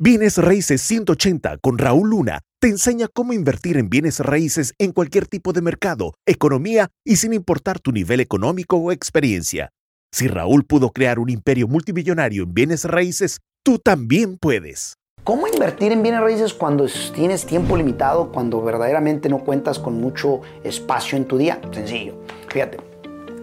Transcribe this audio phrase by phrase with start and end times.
[0.00, 5.26] Bienes Raíces 180 con Raúl Luna te enseña cómo invertir en bienes raíces en cualquier
[5.26, 9.70] tipo de mercado, economía y sin importar tu nivel económico o experiencia.
[10.12, 14.94] Si Raúl pudo crear un imperio multimillonario en bienes raíces, tú también puedes.
[15.24, 20.42] ¿Cómo invertir en bienes raíces cuando tienes tiempo limitado, cuando verdaderamente no cuentas con mucho
[20.62, 21.60] espacio en tu día?
[21.72, 22.22] Sencillo.
[22.48, 22.78] Fíjate,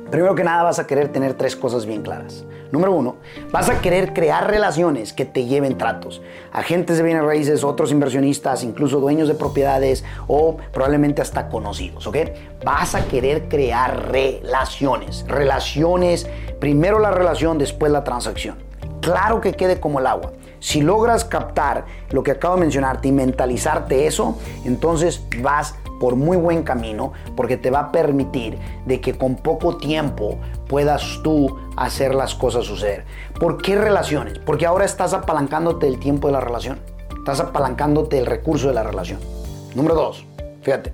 [0.09, 2.45] primero que nada vas a querer tener tres cosas bien claras.
[2.71, 3.17] Número uno,
[3.51, 6.21] vas a querer crear relaciones que te lleven tratos.
[6.51, 12.17] Agentes de bienes raíces, otros inversionistas, incluso dueños de propiedades o probablemente hasta conocidos, ¿ok?
[12.65, 15.25] Vas a querer crear relaciones.
[15.27, 16.27] Relaciones,
[16.59, 18.64] primero la relación, después la transacción.
[19.05, 20.31] Claro que quede como el agua.
[20.59, 26.37] Si logras captar lo que acabo de mencionarte y mentalizarte eso, entonces vas por muy
[26.37, 32.15] buen camino porque te va a permitir de que con poco tiempo puedas tú hacer
[32.15, 33.05] las cosas suceder.
[33.39, 34.39] ¿Por qué relaciones?
[34.39, 36.79] Porque ahora estás apalancándote el tiempo de la relación.
[37.15, 39.19] Estás apalancándote el recurso de la relación.
[39.75, 40.25] Número dos,
[40.63, 40.93] fíjate,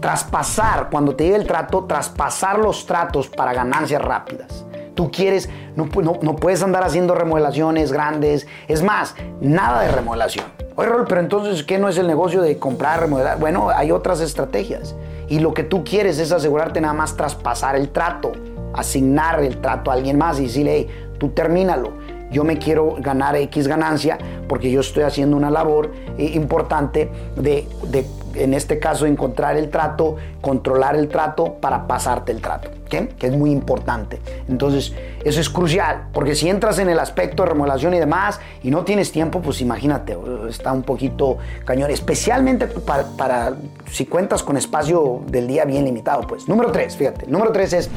[0.00, 4.63] traspasar, cuando te llegue el trato, traspasar los tratos para ganancias rápidas.
[4.94, 5.88] Tú quieres, no,
[6.22, 8.46] no, puedes andar haciendo remodelaciones grandes.
[8.68, 10.44] Es más, nada de remodelación.
[10.76, 13.38] Oye, Rol, pero entonces, ¿qué no es el negocio de comprar, remodelar?
[13.38, 14.94] Bueno, hay otras estrategias.
[15.28, 18.32] Y lo que tú quieres es asegurarte nada más traspasar el trato,
[18.72, 21.92] asignar el trato a alguien más y decirle, hey, tú termínalo.
[22.34, 24.18] Yo me quiero ganar X ganancia
[24.48, 28.04] porque yo estoy haciendo una labor eh, importante de, de
[28.34, 33.36] en este caso, encontrar el trato, controlar el trato para pasarte el trato, que es
[33.36, 34.20] muy importante.
[34.48, 34.92] Entonces,
[35.24, 38.84] eso es crucial, porque si entras en el aspecto de remodelación y demás y no
[38.84, 40.16] tienes tiempo, pues imagínate,
[40.48, 43.54] está un poquito cañón, especialmente para, para
[43.90, 46.26] si cuentas con espacio del día bien limitado.
[46.26, 47.90] Pues, número tres, fíjate, número tres es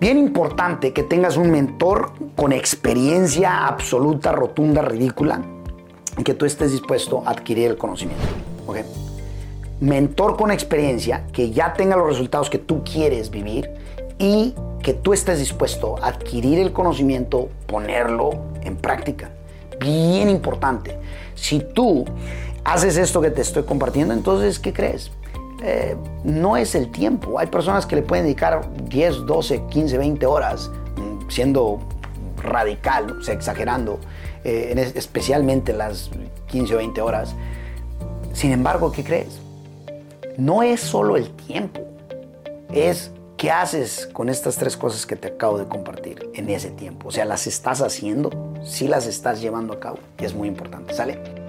[0.00, 5.40] bien importante que tengas un mentor con experiencia absoluta, rotunda, ridícula,
[6.18, 8.24] y que tú estés dispuesto a adquirir el conocimiento.
[9.80, 13.70] mentor con experiencia que ya tenga los resultados que tú quieres vivir
[14.18, 18.30] y que tú estés dispuesto a adquirir el conocimiento, ponerlo
[18.62, 19.30] en práctica.
[19.80, 20.96] Bien importante.
[21.34, 22.04] Si tú
[22.64, 25.10] haces esto que te estoy compartiendo, entonces, ¿qué crees?
[25.64, 27.38] Eh, no es el tiempo.
[27.38, 31.80] Hay personas que le pueden dedicar 10, 12, 15, 20 horas mm, siendo
[32.42, 33.98] radical, o sea, exagerando,
[34.44, 36.10] eh, especialmente las
[36.48, 37.34] 15 o 20 horas.
[38.34, 39.40] Sin embargo, ¿qué crees?
[40.36, 41.80] no es solo el tiempo,
[42.72, 47.08] es qué haces con estas tres cosas que te acabo de compartir en ese tiempo.
[47.08, 48.30] O sea, las estás haciendo,
[48.64, 51.43] sí las estás llevando a cabo y es muy importante, ¿sale?